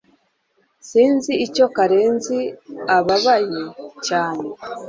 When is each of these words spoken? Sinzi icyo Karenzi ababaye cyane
Sinzi 0.89 1.31
icyo 1.45 1.65
Karenzi 1.75 2.39
ababaye 2.97 3.61
cyane 4.07 4.45